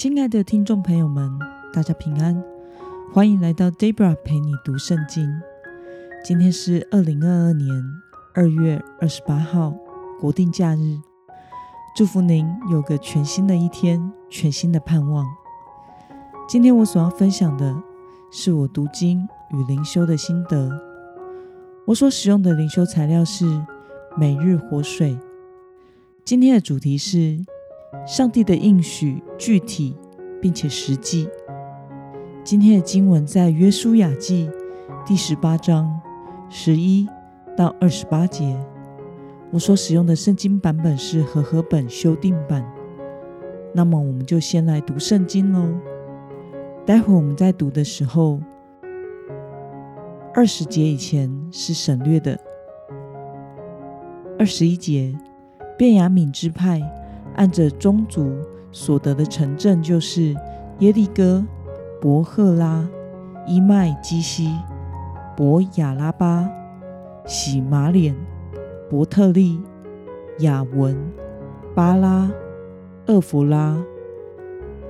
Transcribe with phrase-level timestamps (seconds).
[0.00, 1.30] 亲爱的听众朋友们，
[1.74, 2.42] 大家平安，
[3.12, 5.30] 欢迎来到 Debra 陪你读圣经。
[6.24, 7.84] 今天是二零二二年
[8.32, 9.74] 二月二十八号，
[10.18, 10.98] 国定假日。
[11.94, 15.26] 祝福您有个全新的一天，全新的盼望。
[16.48, 17.76] 今天我所要分享的
[18.32, 20.80] 是我读经与灵修的心得。
[21.84, 23.44] 我所使用的灵修材料是
[24.16, 25.18] 每日活水。
[26.24, 27.44] 今天的主题是。
[28.06, 29.96] 上帝的应许具体
[30.40, 31.28] 并且实际。
[32.42, 34.50] 今天的经文在约书亚记
[35.06, 36.00] 第十八章
[36.48, 37.06] 十一
[37.56, 38.56] 到二十八节。
[39.52, 42.64] 我所使用的圣经版本是和合本修订版。
[43.74, 45.68] 那么，我们就先来读圣经喽。
[46.86, 48.40] 待会我们在读的时候，
[50.34, 52.38] 二十节以前是省略的。
[54.38, 55.14] 二十一节，
[55.76, 56.80] 便雅悯支派。
[57.36, 58.32] 按着宗族
[58.72, 60.34] 所得的城镇，就是
[60.80, 61.44] 耶利哥、
[62.00, 62.88] 伯赫拉、
[63.46, 64.54] 伊麦基西、
[65.36, 66.48] 伯亚拉巴、
[67.26, 68.14] 喜马脸、
[68.88, 69.60] 伯特利、
[70.40, 70.96] 雅文、
[71.74, 72.30] 巴拉、
[73.06, 73.82] 厄弗拉、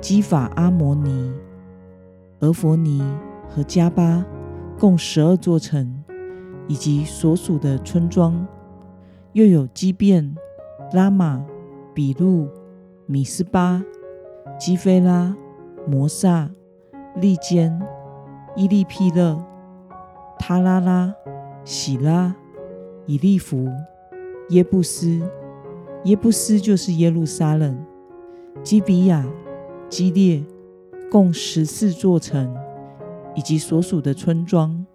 [0.00, 1.32] 基法阿摩尼、
[2.40, 3.02] 俄佛尼
[3.48, 4.24] 和迦巴，
[4.78, 6.02] 共十二座城，
[6.66, 8.46] 以及所属的村庄，
[9.32, 10.34] 又有基变、
[10.92, 11.44] 拉玛。
[11.94, 12.48] 比路、
[13.06, 13.82] 米斯巴、
[14.58, 15.36] 基菲拉、
[15.86, 16.50] 摩撒、
[17.16, 17.80] 利坚、
[18.56, 19.42] 伊利皮勒、
[20.38, 21.14] 塔拉拉、
[21.64, 22.34] 喜拉、
[23.06, 23.68] 以利弗、
[24.50, 25.20] 耶布斯，
[26.04, 27.78] 耶布斯就是耶路撒冷、
[28.62, 29.26] 基比亚、
[29.88, 30.42] 基列，
[31.10, 32.54] 共十四座城，
[33.34, 34.86] 以及所属的村庄。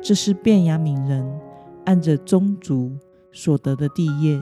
[0.00, 1.28] 这是便雅悯人
[1.84, 2.92] 按着宗族
[3.32, 4.40] 所得的地业。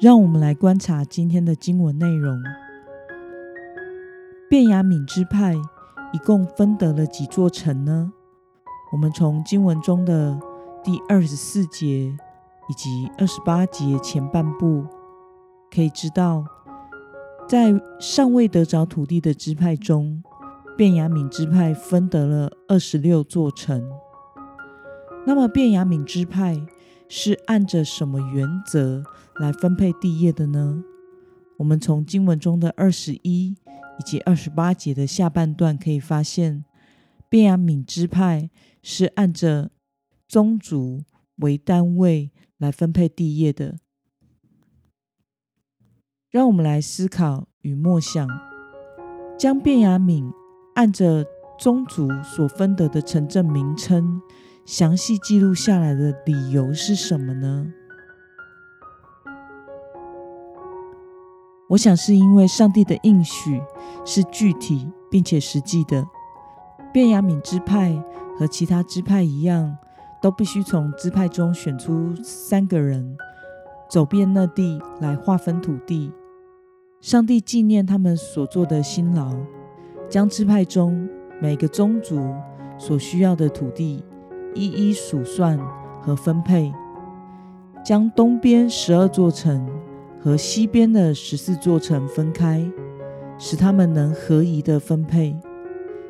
[0.00, 2.40] 让我们来观察今天的经文内容。
[4.48, 5.56] 便雅悯支派
[6.12, 8.12] 一共分得了几座城呢？
[8.92, 10.38] 我们从经文中的
[10.84, 12.16] 第二十四节
[12.68, 14.86] 以及二十八节前半部
[15.68, 16.44] 可以知道，
[17.48, 20.22] 在尚未得着土地的支派中，
[20.76, 23.84] 便雅悯支派分得了二十六座城。
[25.26, 26.64] 那么，便雅悯支派
[27.08, 29.02] 是按着什么原则
[29.36, 30.82] 来分配地业的呢？
[31.56, 33.56] 我们从经文中的二十一
[33.98, 36.64] 以及二十八节的下半段可以发现，
[37.28, 38.50] 便雅悯支派
[38.82, 39.70] 是按着
[40.28, 41.04] 宗族
[41.36, 43.78] 为单位来分配地业的。
[46.30, 48.28] 让我们来思考与默想，
[49.38, 50.30] 将便雅悯
[50.74, 51.24] 按着
[51.58, 54.20] 宗族所分得的城镇名称。
[54.68, 57.72] 详细记录下来的理由是什么呢？
[61.70, 63.62] 我想是因为上帝的应许
[64.04, 66.06] 是具体并且实际的。
[66.92, 67.98] 便雅悯支派
[68.38, 69.74] 和其他支派一样，
[70.20, 73.16] 都必须从支派中选出三个人，
[73.88, 76.12] 走遍那地来划分土地。
[77.00, 79.34] 上帝纪念他们所做的辛劳，
[80.10, 81.08] 将支派中
[81.40, 82.34] 每个宗族
[82.76, 84.04] 所需要的土地。
[84.54, 85.58] 一一数算
[86.00, 86.72] 和分配，
[87.84, 89.68] 将东边十二座城
[90.20, 92.64] 和西边的十四座城分开，
[93.38, 95.36] 使他们能合宜的分配。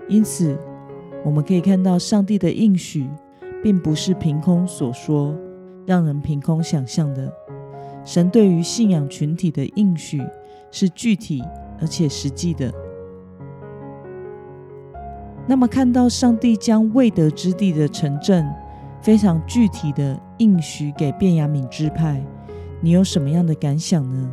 [0.08, 0.58] 因此，
[1.24, 3.08] 我们可以看到上帝的应许，
[3.62, 5.36] 并不是凭空所说，
[5.84, 7.32] 让人凭空想象的。
[8.04, 10.22] 神对于信仰群体的应许
[10.70, 11.42] 是具体
[11.80, 12.72] 而且实际的。
[15.50, 18.46] 那么，看到上帝将未得之地的城镇
[19.00, 22.22] 非常具体的应许给便雅悯支派，
[22.82, 24.30] 你有什么样的感想呢？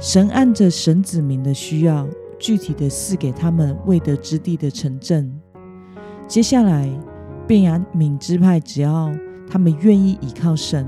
[0.00, 2.08] 神按着神子民的需要，
[2.38, 5.30] 具体的赐给他们未得之地的城镇。
[6.26, 6.90] 接下来，
[7.46, 9.12] 便雅悯支派只要
[9.46, 10.86] 他们愿意倚靠神，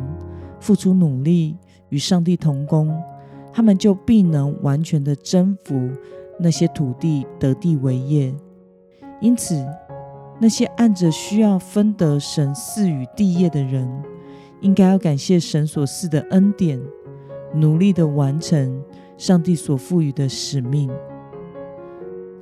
[0.58, 1.58] 付出努力
[1.90, 2.90] 与上帝同工，
[3.52, 5.90] 他们就必能完全的征服。
[6.38, 8.34] 那些土地得地为业，
[9.20, 9.66] 因此
[10.38, 13.90] 那些按着需要分得神赐予地业的人，
[14.60, 16.80] 应该要感谢神所赐的恩典，
[17.54, 18.82] 努力的完成
[19.16, 20.88] 上帝所赋予的使命。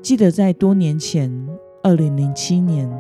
[0.03, 1.49] 记得在多年前，
[1.83, 2.91] 二零零七年，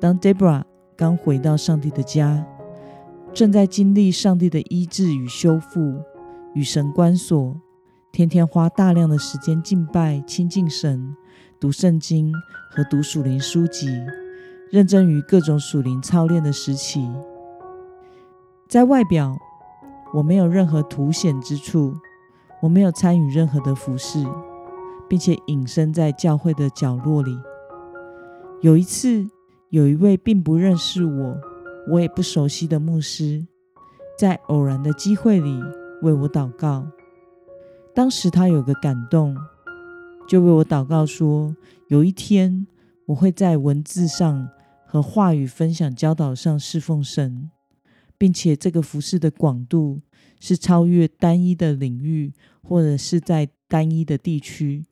[0.00, 0.62] 当 Debra
[0.96, 2.44] 刚回到上帝的家，
[3.32, 5.80] 正在经历上帝的医治与修复，
[6.54, 7.56] 与神关锁。
[8.18, 11.14] 天天花大量的时间敬拜、亲近神、
[11.60, 12.34] 读圣经
[12.68, 13.86] 和读属灵书籍，
[14.72, 17.08] 认真于各种属灵操练的时期，
[18.68, 19.38] 在外表
[20.12, 21.94] 我没有任何凸显之处，
[22.60, 24.26] 我没有参与任何的服事，
[25.08, 27.38] 并且隐身在教会的角落里。
[28.62, 29.28] 有一次，
[29.70, 31.36] 有一位并不认识我，
[31.88, 33.46] 我也不熟悉的牧师，
[34.18, 35.62] 在偶然的机会里
[36.02, 36.84] 为我祷告。
[37.98, 39.36] 当时他有个感动，
[40.28, 41.56] 就为我祷告说：
[41.88, 42.64] 有一天
[43.06, 44.48] 我会在文字上
[44.86, 47.50] 和话语分享教导上侍奉神，
[48.16, 50.00] 并且这个服事的广度
[50.38, 54.84] 是超越单一的领域，或者是在单一的地区。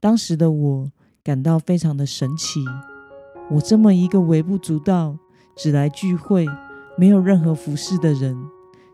[0.00, 0.92] 当时的我
[1.22, 2.64] 感到非常的神奇，
[3.50, 5.18] 我这么一个微不足道、
[5.58, 6.46] 只来聚会、
[6.96, 8.34] 没有任何服事的人，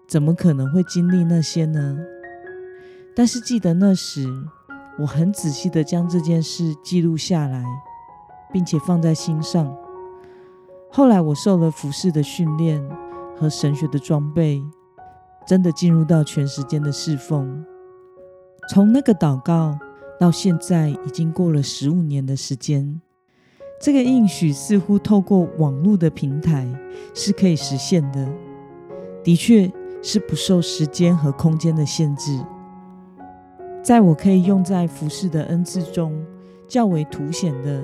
[0.08, 1.96] 怎么可能会经历那些呢？
[3.14, 4.26] 但是记得那时，
[4.98, 7.64] 我很仔细地将这件事记录下来，
[8.52, 9.74] 并且放在心上。
[10.90, 12.82] 后来我受了服事的训练
[13.36, 14.62] 和神学的装备，
[15.46, 17.64] 真的进入到全时间的侍奉。
[18.68, 19.78] 从那个祷告
[20.18, 23.00] 到现在，已经过了十五年的时间。
[23.80, 26.68] 这个应许似乎透过网络的平台
[27.14, 28.28] 是可以实现的，
[29.24, 29.72] 的确
[30.02, 32.38] 是不受时间和空间的限制。
[33.82, 36.12] 在我可以用在服事的恩赐中，
[36.68, 37.82] 较为凸显的，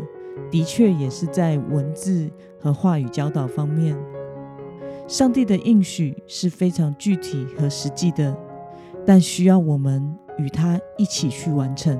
[0.50, 3.96] 的确也是在文字和话语教导方面。
[5.08, 8.36] 上帝的应许是非常具体和实际的，
[9.06, 11.98] 但需要我们与他一起去完成。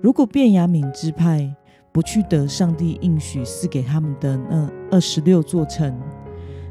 [0.00, 1.54] 如果便雅悯支派
[1.92, 5.96] 不去得上帝应许赐给他们的那二十六座城，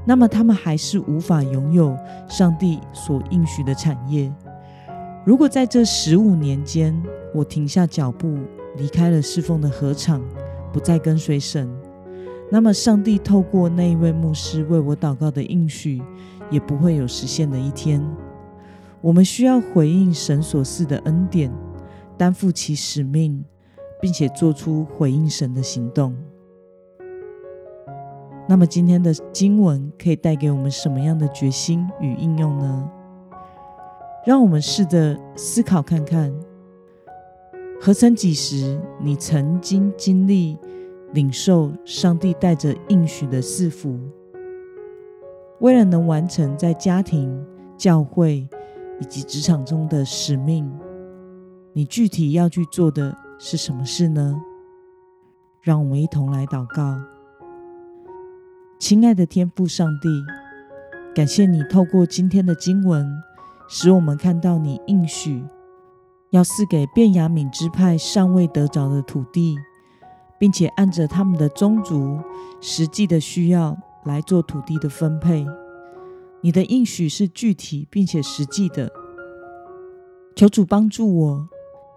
[0.05, 1.95] 那么他们还是无法拥有
[2.27, 4.29] 上帝所应许的产业。
[5.29, 6.99] 如果在这十五年间，
[7.35, 8.35] 我停下脚步，
[8.77, 10.19] 离开了侍奉的禾场，
[10.73, 11.69] 不再跟随神，
[12.49, 16.01] 那么上帝透过那一位牧师为我祷告的应许，
[16.49, 18.03] 也不会有实现的一天。
[19.01, 21.53] 我们需要回应神所赐的恩典，
[22.17, 23.45] 担负起使命，
[24.01, 26.17] 并且做出回应神的行动。
[28.47, 32.89] 那么今天的经文可以带给我们什么样的决心与应用呢？
[34.25, 36.33] 让我们试着思考看看，
[37.81, 40.57] 何曾几时，你曾经经历
[41.13, 43.97] 领受上帝带着应许的赐福？
[45.61, 47.43] 为了能完成在家庭、
[47.77, 48.47] 教会
[48.99, 50.69] 以及职场中的使命，
[51.73, 54.35] 你具体要去做的是什么事呢？
[55.61, 57.01] 让我们一同来祷告。
[58.79, 60.09] 亲爱的天父上帝，
[61.15, 63.07] 感谢你透过今天的经文。
[63.71, 65.43] 使我们看到你应许
[66.31, 69.55] 要赐给便雅悯支派尚未得着的土地，
[70.39, 72.19] 并且按着他们的宗族
[72.59, 75.45] 实际的需要来做土地的分配。
[76.41, 78.91] 你的应许是具体并且实际的。
[80.35, 81.49] 求主帮助我，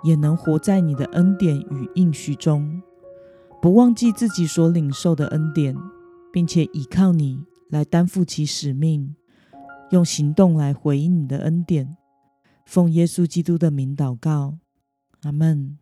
[0.02, 2.82] 也能活在你的恩典与应许中，
[3.62, 5.74] 不忘记自己所领受的恩典，
[6.30, 9.14] 并且倚靠你来担负起使命。
[9.92, 11.96] 用行动来回应你的恩典，
[12.64, 14.56] 奉耶稣基督的名祷告，
[15.20, 15.78] 阿门。